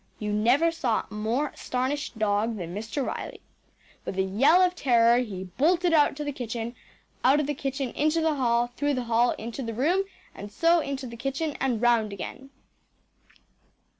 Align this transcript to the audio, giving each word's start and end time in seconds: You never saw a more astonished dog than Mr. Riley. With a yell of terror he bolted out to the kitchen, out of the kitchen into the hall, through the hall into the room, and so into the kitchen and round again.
You 0.17 0.33
never 0.33 0.71
saw 0.71 1.05
a 1.07 1.13
more 1.13 1.49
astonished 1.49 2.17
dog 2.17 2.57
than 2.57 2.73
Mr. 2.73 3.05
Riley. 3.05 3.39
With 4.03 4.17
a 4.17 4.23
yell 4.23 4.63
of 4.63 4.73
terror 4.73 5.19
he 5.19 5.43
bolted 5.43 5.93
out 5.93 6.15
to 6.15 6.23
the 6.23 6.31
kitchen, 6.31 6.73
out 7.23 7.39
of 7.39 7.45
the 7.45 7.53
kitchen 7.53 7.91
into 7.91 8.19
the 8.19 8.33
hall, 8.33 8.71
through 8.75 8.95
the 8.95 9.03
hall 9.03 9.33
into 9.37 9.61
the 9.61 9.75
room, 9.75 10.05
and 10.33 10.51
so 10.51 10.79
into 10.79 11.05
the 11.05 11.17
kitchen 11.17 11.55
and 11.59 11.83
round 11.83 12.11
again. 12.13 12.49